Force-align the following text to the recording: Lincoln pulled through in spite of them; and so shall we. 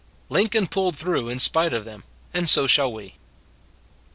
Lincoln 0.29 0.67
pulled 0.67 0.95
through 0.95 1.29
in 1.29 1.37
spite 1.37 1.75
of 1.75 1.85
them; 1.85 2.03
and 2.33 2.49
so 2.49 2.65
shall 2.65 2.91
we. 2.91 3.17